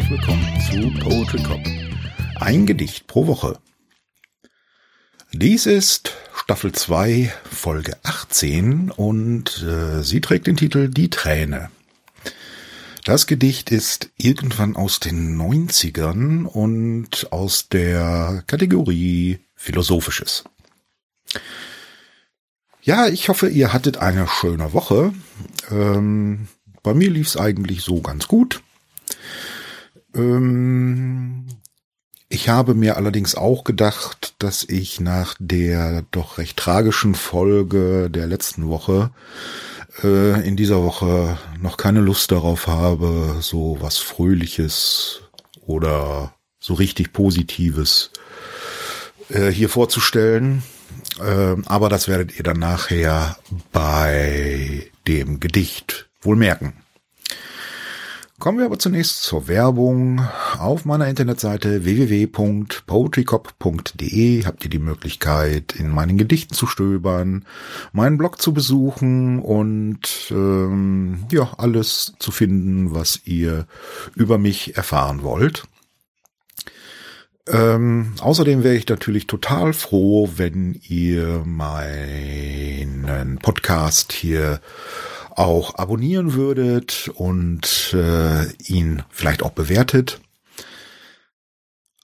herzlich 0.00 0.10
willkommen 0.10 0.60
zu 0.60 1.04
Poetry 1.04 1.42
Cop. 1.42 1.60
Ein 2.36 2.64
Gedicht 2.64 3.06
pro 3.06 3.26
Woche. 3.26 3.58
Dies 5.32 5.66
ist 5.66 6.16
Staffel 6.34 6.72
2, 6.72 7.32
Folge 7.50 7.96
18 8.02 8.90
und 8.90 9.62
äh, 9.62 10.02
sie 10.02 10.20
trägt 10.20 10.46
den 10.46 10.56
Titel 10.56 10.88
Die 10.88 11.10
Träne. 11.10 11.70
Das 13.04 13.26
Gedicht 13.26 13.70
ist 13.70 14.10
irgendwann 14.16 14.76
aus 14.76 15.00
den 15.00 15.38
90ern 15.38 16.44
und 16.44 17.32
aus 17.32 17.68
der 17.68 18.42
Kategorie 18.46 19.40
Philosophisches. 19.54 20.44
Ja, 22.82 23.06
ich 23.08 23.28
hoffe, 23.28 23.48
ihr 23.48 23.72
hattet 23.72 23.98
eine 23.98 24.26
schöne 24.26 24.72
Woche. 24.72 25.12
Ähm, 25.70 26.48
bei 26.82 26.94
mir 26.94 27.10
lief 27.10 27.28
es 27.28 27.36
eigentlich 27.36 27.82
so 27.82 28.00
ganz 28.00 28.28
gut. 28.28 28.62
Ähm, 30.14 31.46
ich 32.28 32.48
habe 32.48 32.74
mir 32.74 32.96
allerdings 32.96 33.34
auch 33.34 33.64
gedacht, 33.64 34.34
dass 34.38 34.64
ich 34.64 35.00
nach 35.00 35.34
der 35.38 36.04
doch 36.10 36.38
recht 36.38 36.56
tragischen 36.56 37.14
Folge 37.14 38.08
der 38.08 38.26
letzten 38.26 38.68
Woche 38.68 39.10
äh, 40.04 40.46
in 40.46 40.56
dieser 40.56 40.82
Woche 40.82 41.38
noch 41.60 41.76
keine 41.76 42.00
Lust 42.00 42.30
darauf 42.30 42.66
habe, 42.66 43.38
so 43.40 43.78
was 43.80 43.98
Fröhliches 43.98 45.22
oder 45.66 46.34
so 46.60 46.74
richtig 46.74 47.12
Positives 47.12 48.12
äh, 49.28 49.50
hier 49.50 49.68
vorzustellen. 49.68 50.62
Ähm, 51.20 51.64
aber 51.66 51.88
das 51.88 52.08
werdet 52.08 52.36
ihr 52.36 52.44
dann 52.44 52.58
nachher 52.58 53.36
bei 53.72 54.90
dem 55.06 55.40
Gedicht 55.40 56.08
wohl 56.20 56.36
merken. 56.36 56.74
Kommen 58.40 58.58
wir 58.58 58.64
aber 58.64 58.78
zunächst 58.78 59.22
zur 59.22 59.48
Werbung. 59.48 60.26
Auf 60.58 60.86
meiner 60.86 61.08
Internetseite 61.08 61.84
www.poetrycop.de 61.84 64.46
habt 64.46 64.64
ihr 64.64 64.70
die 64.70 64.78
Möglichkeit, 64.78 65.74
in 65.78 65.90
meinen 65.90 66.16
Gedichten 66.16 66.54
zu 66.54 66.66
stöbern, 66.66 67.44
meinen 67.92 68.16
Blog 68.16 68.40
zu 68.40 68.54
besuchen 68.54 69.40
und 69.40 70.30
ähm, 70.30 71.26
ja, 71.30 71.52
alles 71.58 72.14
zu 72.18 72.30
finden, 72.30 72.94
was 72.94 73.20
ihr 73.26 73.66
über 74.14 74.38
mich 74.38 74.74
erfahren 74.74 75.22
wollt. 75.22 75.64
Ähm, 77.46 78.14
außerdem 78.20 78.64
wäre 78.64 78.76
ich 78.76 78.88
natürlich 78.88 79.26
total 79.26 79.74
froh, 79.74 80.30
wenn 80.36 80.80
ihr 80.88 81.42
meinen 81.44 83.38
Podcast 83.42 84.14
hier 84.14 84.62
auch 85.40 85.76
abonnieren 85.76 86.34
würdet 86.34 87.10
und 87.14 87.94
äh, 87.94 88.52
ihn 88.62 89.02
vielleicht 89.08 89.42
auch 89.42 89.52
bewertet. 89.52 90.20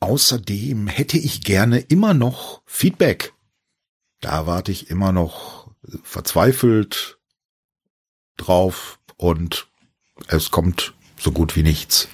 Außerdem 0.00 0.86
hätte 0.86 1.18
ich 1.18 1.42
gerne 1.42 1.78
immer 1.78 2.14
noch 2.14 2.62
Feedback. 2.64 3.34
Da 4.22 4.46
warte 4.46 4.72
ich 4.72 4.88
immer 4.88 5.12
noch 5.12 5.70
verzweifelt 6.02 7.18
drauf 8.38 8.98
und 9.16 9.66
es 10.28 10.50
kommt 10.50 10.94
so 11.20 11.30
gut 11.30 11.54
wie 11.54 11.62
nichts. 11.62 12.08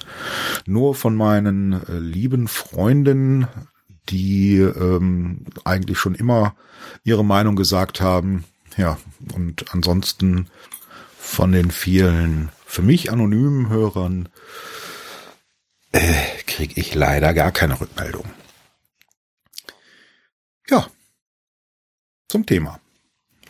Nur 0.67 0.97
von 0.97 1.15
meinen 1.15 1.75
äh, 1.75 1.99
lieben 1.99 2.49
Freunden, 2.49 3.47
die 4.09 4.57
ähm, 4.57 5.45
eigentlich 5.65 5.99
schon 5.99 6.17
immer 6.17 6.57
ihre 7.05 7.25
Meinung 7.25 7.55
gesagt 7.55 8.01
haben. 8.01 8.45
Ja, 8.77 8.99
und 9.35 9.73
ansonsten 9.73 10.49
von 11.35 11.51
den 11.51 11.73
vielen 11.73 12.51
für 12.65 12.83
mich 12.83 13.11
anonymen 13.11 13.69
Hörern 13.69 14.29
äh, 15.91 16.15
kriege 16.47 16.81
ich 16.81 16.95
leider 16.95 17.35
gar 17.35 17.51
keine 17.51 17.81
Rückmeldung. 17.81 18.25
Ja, 20.71 20.87
zum 22.29 22.47
Thema. 22.47 22.81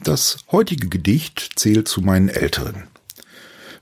Das 0.03 0.39
heutige 0.51 0.89
Gedicht 0.89 1.53
zählt 1.57 1.87
zu 1.87 2.01
meinen 2.01 2.31
älteren. 2.31 2.89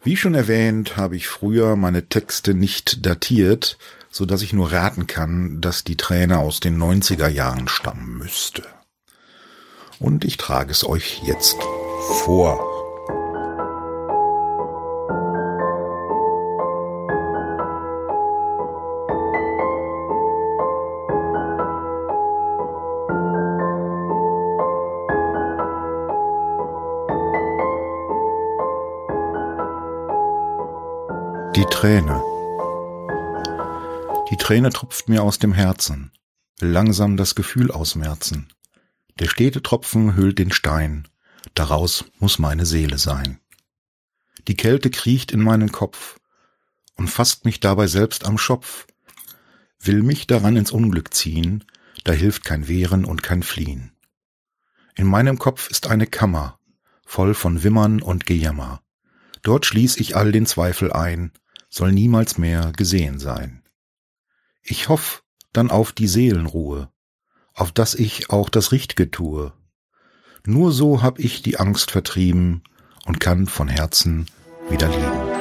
Wie 0.02 0.16
schon 0.16 0.34
erwähnt, 0.34 0.96
habe 0.96 1.14
ich 1.14 1.28
früher 1.28 1.76
meine 1.76 2.08
Texte 2.08 2.54
nicht 2.54 3.06
datiert, 3.06 3.78
so 4.10 4.26
dass 4.26 4.42
ich 4.42 4.52
nur 4.52 4.72
raten 4.72 5.06
kann, 5.06 5.60
dass 5.60 5.84
die 5.84 5.96
Träne 5.96 6.38
aus 6.38 6.58
den 6.58 6.76
90er 6.76 7.28
Jahren 7.28 7.68
stammen 7.68 8.18
müsste. 8.18 8.64
Und 10.00 10.24
ich 10.24 10.38
trage 10.38 10.72
es 10.72 10.84
euch 10.84 11.22
jetzt 11.24 11.56
vor. 12.24 12.71
Die 31.54 31.66
Träne. 31.66 32.22
Die 34.30 34.38
Träne 34.38 34.70
tropft 34.70 35.10
mir 35.10 35.22
aus 35.22 35.38
dem 35.38 35.52
Herzen, 35.52 36.10
will 36.58 36.70
langsam 36.70 37.18
das 37.18 37.34
Gefühl 37.34 37.70
ausmerzen. 37.70 38.50
Der 39.18 39.26
stete 39.26 39.62
Tropfen 39.62 40.16
hüllt 40.16 40.38
den 40.38 40.50
Stein, 40.50 41.08
daraus 41.52 42.06
muss 42.18 42.38
meine 42.38 42.64
Seele 42.64 42.96
sein. 42.96 43.38
Die 44.48 44.56
Kälte 44.56 44.88
kriecht 44.88 45.30
in 45.30 45.42
meinen 45.42 45.70
Kopf 45.72 46.18
und 46.94 47.08
fasst 47.08 47.44
mich 47.44 47.60
dabei 47.60 47.86
selbst 47.86 48.24
am 48.24 48.38
Schopf, 48.38 48.86
will 49.78 50.02
mich 50.02 50.26
daran 50.26 50.56
ins 50.56 50.70
Unglück 50.72 51.12
ziehen, 51.12 51.64
da 52.04 52.14
hilft 52.14 52.44
kein 52.44 52.66
Wehren 52.66 53.04
und 53.04 53.22
kein 53.22 53.42
Fliehen. 53.42 53.92
In 54.94 55.06
meinem 55.06 55.38
Kopf 55.38 55.68
ist 55.68 55.86
eine 55.86 56.06
Kammer, 56.06 56.58
voll 57.04 57.34
von 57.34 57.62
Wimmern 57.62 58.00
und 58.00 58.24
Gejammer. 58.24 58.80
Dort 59.42 59.66
schließ 59.66 59.98
ich 59.98 60.16
all 60.16 60.32
den 60.32 60.46
Zweifel 60.46 60.92
ein, 60.92 61.32
soll 61.72 61.90
niemals 61.90 62.36
mehr 62.36 62.72
gesehen 62.76 63.18
sein. 63.18 63.62
Ich 64.60 64.88
hoff 64.88 65.24
dann 65.52 65.70
auf 65.70 65.92
die 65.92 66.06
Seelenruhe, 66.06 66.90
auf 67.54 67.72
dass 67.72 67.94
ich 67.94 68.30
auch 68.30 68.50
das 68.50 68.72
Richtge 68.72 69.10
tue. 69.10 69.52
Nur 70.44 70.72
so 70.72 71.02
hab 71.02 71.18
ich 71.18 71.42
die 71.42 71.58
Angst 71.58 71.90
vertrieben 71.90 72.62
und 73.06 73.20
kann 73.20 73.46
von 73.46 73.68
Herzen 73.68 74.26
wieder 74.68 74.88
lieben. 74.88 75.31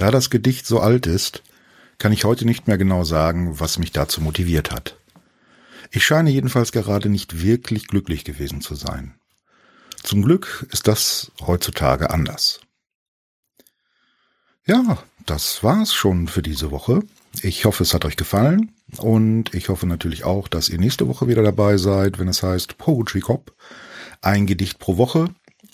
Da 0.00 0.10
das 0.10 0.30
Gedicht 0.30 0.64
so 0.64 0.80
alt 0.80 1.06
ist, 1.06 1.42
kann 1.98 2.10
ich 2.10 2.24
heute 2.24 2.46
nicht 2.46 2.66
mehr 2.66 2.78
genau 2.78 3.04
sagen, 3.04 3.60
was 3.60 3.78
mich 3.78 3.92
dazu 3.92 4.22
motiviert 4.22 4.70
hat. 4.70 4.96
Ich 5.90 6.06
scheine 6.06 6.30
jedenfalls 6.30 6.72
gerade 6.72 7.10
nicht 7.10 7.42
wirklich 7.42 7.86
glücklich 7.86 8.24
gewesen 8.24 8.62
zu 8.62 8.74
sein. 8.74 9.14
Zum 10.02 10.22
Glück 10.22 10.66
ist 10.72 10.88
das 10.88 11.32
heutzutage 11.42 12.08
anders. 12.08 12.60
Ja, 14.64 14.96
das 15.26 15.62
war's 15.62 15.92
schon 15.92 16.28
für 16.28 16.40
diese 16.40 16.70
Woche. 16.70 17.02
Ich 17.42 17.66
hoffe, 17.66 17.82
es 17.82 17.92
hat 17.92 18.06
euch 18.06 18.16
gefallen 18.16 18.72
und 18.96 19.52
ich 19.52 19.68
hoffe 19.68 19.86
natürlich 19.86 20.24
auch, 20.24 20.48
dass 20.48 20.70
ihr 20.70 20.78
nächste 20.78 21.08
Woche 21.08 21.28
wieder 21.28 21.42
dabei 21.42 21.76
seid, 21.76 22.18
wenn 22.18 22.28
es 22.28 22.42
heißt 22.42 22.78
Poetry 22.78 23.20
Cop. 23.20 23.54
Ein 24.22 24.46
Gedicht 24.46 24.78
pro 24.78 24.96
Woche. 24.96 25.28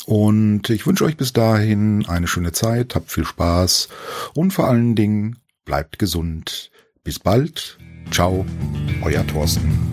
Und 0.07 0.71
ich 0.71 0.87
wünsche 0.87 1.05
euch 1.05 1.17
bis 1.17 1.33
dahin 1.33 2.07
eine 2.07 2.29
schöne 2.29 2.53
Zeit, 2.53 2.95
habt 2.95 3.11
viel 3.11 3.25
Spaß 3.25 3.89
und 4.35 4.53
vor 4.53 4.69
allen 4.69 4.95
Dingen 4.95 5.39
bleibt 5.65 5.99
gesund. 5.99 6.71
Bis 7.03 7.19
bald. 7.19 7.77
Ciao, 8.13 8.47
euer 9.03 9.27
Thorsten. 9.27 9.86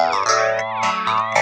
Música 0.00 1.39